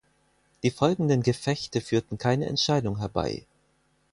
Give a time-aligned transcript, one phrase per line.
[0.63, 3.45] Die folgenden Gefechte führten keine Entscheidung herbei.